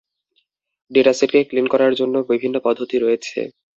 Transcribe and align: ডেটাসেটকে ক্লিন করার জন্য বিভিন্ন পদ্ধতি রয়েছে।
ডেটাসেটকে 0.91 1.39
ক্লিন 1.49 1.67
করার 1.73 1.93
জন্য 1.99 2.15
বিভিন্ন 2.31 2.55
পদ্ধতি 2.65 2.95
রয়েছে। 2.99 3.39